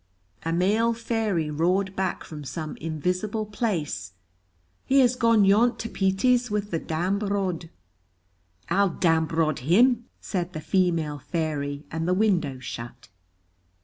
[0.41, 4.13] A male fairy roared back from some invisible place,
[4.83, 7.69] "He has gone yont to Petey's wi' the dambrod."
[8.67, 13.09] "I'll dambrod him!" said the female fairy, and the window shut.